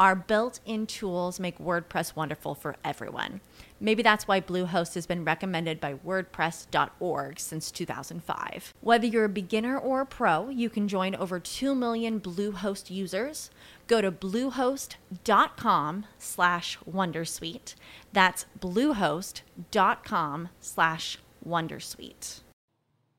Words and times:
our 0.00 0.16
built 0.16 0.60
in 0.64 0.86
tools 0.86 1.38
make 1.38 1.58
WordPress 1.58 2.16
wonderful 2.16 2.54
for 2.54 2.74
everyone. 2.82 3.42
Maybe 3.80 4.02
that's 4.02 4.26
why 4.26 4.40
Bluehost 4.40 4.94
has 4.94 5.06
been 5.06 5.24
recommended 5.24 5.78
by 5.78 5.94
WordPress.org 5.94 7.38
since 7.38 7.70
2005. 7.70 8.74
Whether 8.80 9.06
you're 9.06 9.26
a 9.26 9.28
beginner 9.28 9.78
or 9.78 10.00
a 10.00 10.06
pro, 10.06 10.48
you 10.48 10.70
can 10.70 10.88
join 10.88 11.14
over 11.14 11.38
2 11.38 11.74
million 11.74 12.18
Bluehost 12.18 12.90
users. 12.90 13.50
Go 13.86 14.00
to 14.00 14.10
bluehost.com 14.10 16.06
slash 16.18 16.78
wondersuite. 16.90 17.74
That's 18.12 18.46
bluehost.com 18.58 20.48
slash 20.60 21.18
wondersuite. 21.46 22.40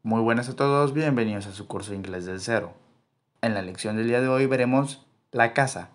Muy 0.03 0.21
buenas 0.21 0.49
a 0.49 0.55
todos, 0.55 0.93
bienvenidos 0.93 1.45
a 1.45 1.51
su 1.51 1.67
curso 1.67 1.91
de 1.91 1.97
inglés 1.97 2.25
del 2.25 2.39
cero. 2.39 2.73
En 3.43 3.53
la 3.53 3.61
lección 3.61 3.97
del 3.97 4.07
día 4.07 4.19
de 4.19 4.27
hoy 4.27 4.47
veremos 4.47 5.05
la 5.31 5.53
casa, 5.53 5.89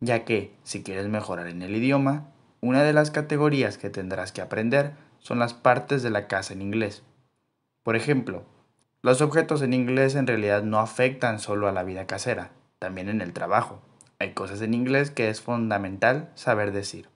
ya 0.00 0.24
que 0.24 0.56
si 0.62 0.82
quieres 0.82 1.08
mejorar 1.08 1.46
en 1.46 1.62
el 1.62 1.76
idioma, 1.76 2.32
una 2.60 2.82
de 2.82 2.92
las 2.92 3.10
categorías 3.10 3.78
que 3.78 3.90
tendrás 3.90 4.32
que 4.32 4.40
aprender 4.40 4.92
son 5.18 5.38
las 5.38 5.54
partes 5.54 6.02
de 6.02 6.10
la 6.10 6.26
casa 6.26 6.52
en 6.52 6.62
inglés. 6.62 7.02
Por 7.82 7.96
ejemplo, 7.96 8.44
los 9.02 9.20
objetos 9.22 9.62
en 9.62 9.72
inglés 9.72 10.14
en 10.14 10.26
realidad 10.26 10.62
no 10.62 10.78
afectan 10.78 11.38
solo 11.38 11.68
a 11.68 11.72
la 11.72 11.84
vida 11.84 12.06
casera, 12.06 12.50
también 12.78 13.08
en 13.08 13.20
el 13.20 13.32
trabajo. 13.32 13.80
Hay 14.18 14.32
cosas 14.32 14.60
en 14.60 14.74
inglés 14.74 15.10
que 15.10 15.30
es 15.30 15.40
fundamental 15.40 16.30
saber 16.34 16.72
decir. 16.72 17.08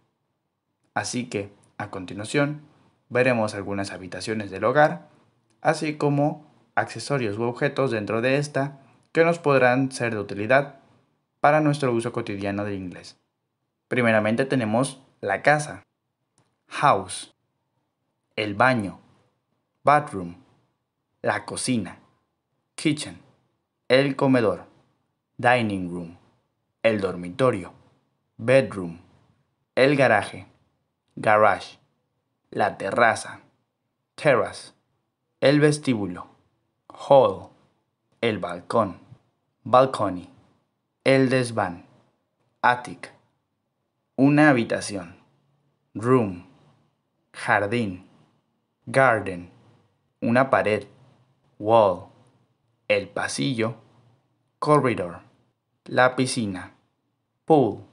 Así 0.94 1.28
que, 1.28 1.52
a 1.76 1.90
continuación, 1.90 2.62
veremos 3.10 3.54
algunas 3.54 3.92
habitaciones 3.92 4.50
del 4.50 4.64
hogar, 4.64 5.08
así 5.60 5.96
como 5.96 6.50
accesorios 6.74 7.38
u 7.38 7.42
objetos 7.42 7.90
dentro 7.90 8.22
de 8.22 8.36
esta 8.36 8.80
que 9.12 9.24
nos 9.24 9.38
podrán 9.38 9.92
ser 9.92 10.14
de 10.14 10.20
utilidad 10.20 10.80
para 11.44 11.60
nuestro 11.60 11.92
uso 11.92 12.10
cotidiano 12.10 12.64
del 12.64 12.76
inglés. 12.76 13.18
Primeramente 13.88 14.46
tenemos 14.46 15.02
la 15.20 15.42
casa, 15.42 15.82
house, 16.68 17.34
el 18.34 18.54
baño, 18.54 18.98
bathroom, 19.82 20.36
la 21.20 21.44
cocina, 21.44 21.98
kitchen, 22.76 23.20
el 23.88 24.16
comedor, 24.16 24.64
dining 25.36 25.90
room, 25.90 26.16
el 26.82 27.02
dormitorio, 27.02 27.74
bedroom, 28.38 29.00
el 29.74 29.96
garaje, 29.96 30.46
garage, 31.14 31.78
la 32.52 32.78
terraza, 32.78 33.40
terrace, 34.14 34.72
el 35.42 35.60
vestíbulo, 35.60 36.26
hall, 36.88 37.50
el 38.22 38.38
balcón, 38.38 38.98
balcony, 39.62 40.33
el 41.06 41.28
desván, 41.28 41.84
attic, 42.62 43.12
una 44.16 44.48
habitación, 44.48 45.16
room, 45.92 46.46
jardín, 47.30 48.08
garden, 48.86 49.50
una 50.22 50.48
pared, 50.48 50.86
wall, 51.58 52.06
el 52.88 53.10
pasillo, 53.10 53.74
corridor, 54.58 55.20
la 55.84 56.16
piscina, 56.16 56.72
pool, 57.44 57.84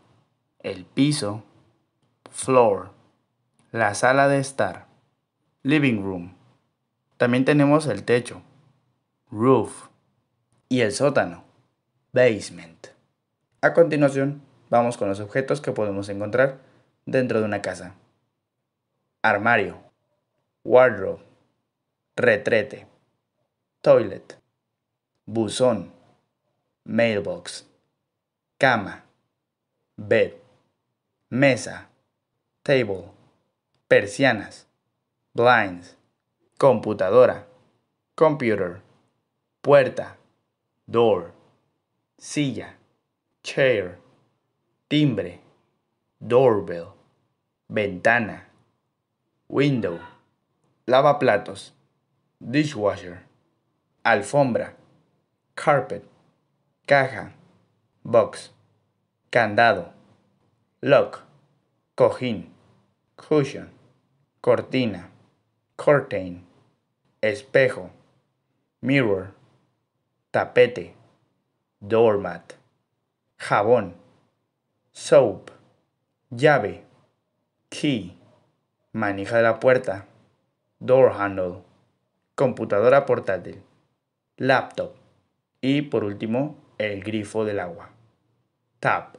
el 0.59 0.85
piso, 0.85 1.43
floor, 2.29 2.93
la 3.73 3.93
sala 3.93 4.29
de 4.29 4.39
estar, 4.39 4.87
living 5.63 6.01
room. 6.01 6.33
También 7.17 7.43
tenemos 7.43 7.87
el 7.87 8.05
techo, 8.05 8.41
roof, 9.29 9.89
y 10.69 10.79
el 10.79 10.93
sótano, 10.93 11.43
basement. 12.13 13.00
A 13.63 13.75
continuación, 13.75 14.41
vamos 14.71 14.97
con 14.97 15.07
los 15.07 15.19
objetos 15.19 15.61
que 15.61 15.71
podemos 15.71 16.09
encontrar 16.09 16.57
dentro 17.05 17.39
de 17.39 17.45
una 17.45 17.61
casa. 17.61 17.93
Armario, 19.21 19.77
wardrobe, 20.63 21.23
retrete, 22.15 22.87
toilet, 23.81 24.41
buzón, 25.27 25.93
mailbox, 26.85 27.67
cama, 28.57 29.03
bed, 29.95 30.33
mesa, 31.29 31.87
table, 32.63 33.11
persianas, 33.87 34.67
blinds, 35.35 35.97
computadora, 36.57 37.45
computer, 38.15 38.81
puerta, 39.61 40.17
door, 40.87 41.31
silla, 42.17 42.80
chair, 43.43 43.97
timbre, 44.89 45.39
doorbell, 46.19 46.93
ventana, 47.69 48.43
window, 49.47 49.99
lavaplatos, 50.87 51.71
dishwasher, 52.39 53.23
alfombra, 54.05 54.73
carpet, 55.55 56.05
caja, 56.87 57.31
box, 58.03 58.49
candado, 59.31 59.91
lock, 60.81 61.23
cojín, 61.97 62.45
cushion, 63.15 63.69
cortina, 64.41 65.09
curtain, 65.77 66.43
espejo, 67.23 67.89
mirror, 68.81 69.31
tapete, 70.31 70.93
doormat, 71.79 72.60
jabón, 73.41 73.95
soap, 74.91 75.49
llave, 76.29 76.83
key, 77.69 78.15
manija 78.91 79.37
de 79.37 79.41
la 79.41 79.59
puerta, 79.59 80.05
door 80.77 81.11
handle, 81.11 81.63
computadora 82.35 83.07
portátil, 83.07 83.63
laptop 84.37 84.93
y 85.59 85.81
por 85.81 86.03
último 86.03 86.55
el 86.77 87.03
grifo 87.03 87.43
del 87.43 87.59
agua, 87.59 87.89
tap. 88.79 89.15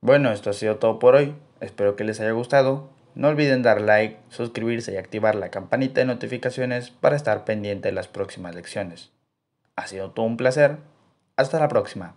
Bueno, 0.00 0.32
esto 0.32 0.50
ha 0.50 0.52
sido 0.52 0.78
todo 0.78 0.98
por 0.98 1.14
hoy. 1.14 1.36
Espero 1.60 1.94
que 1.94 2.02
les 2.02 2.18
haya 2.18 2.32
gustado. 2.32 2.90
No 3.14 3.28
olviden 3.28 3.62
dar 3.62 3.80
like, 3.80 4.18
suscribirse 4.30 4.92
y 4.92 4.96
activar 4.96 5.36
la 5.36 5.52
campanita 5.52 6.00
de 6.00 6.06
notificaciones 6.06 6.90
para 6.90 7.14
estar 7.14 7.44
pendiente 7.44 7.86
de 7.88 7.94
las 7.94 8.08
próximas 8.08 8.56
lecciones. 8.56 9.12
Ha 9.76 9.86
sido 9.86 10.10
todo 10.10 10.26
un 10.26 10.36
placer. 10.36 10.78
Hasta 11.36 11.60
la 11.60 11.68
próxima. 11.68 12.16